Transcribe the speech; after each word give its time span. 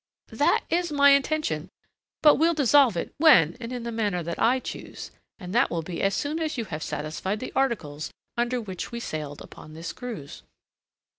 "That 0.31 0.61
is 0.71 0.91
my 0.91 1.11
intention. 1.11 1.69
But 2.23 2.37
we'll 2.37 2.55
dissolve 2.55 2.97
it 2.97 3.13
when 3.19 3.55
and 3.59 3.71
in 3.71 3.83
the 3.83 3.91
manner 3.91 4.23
that 4.23 4.39
I 4.41 4.59
choose, 4.59 5.11
and 5.37 5.53
that 5.53 5.69
will 5.69 5.83
be 5.83 6.01
as 6.01 6.15
soon 6.15 6.39
as 6.39 6.57
you 6.57 6.65
have 6.65 6.81
satisfied 6.81 7.39
the 7.39 7.53
articles 7.55 8.11
under 8.35 8.59
which 8.59 8.91
we 8.91 8.99
sailed 8.99 9.43
upon 9.43 9.75
this 9.75 9.93
cruise. 9.93 10.41